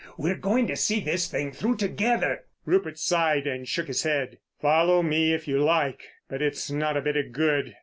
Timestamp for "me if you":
5.03-5.59